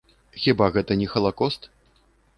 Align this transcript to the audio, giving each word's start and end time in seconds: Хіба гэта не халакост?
Хіба 0.45 0.69
гэта 0.77 0.97
не 1.01 1.07
халакост? 1.13 1.61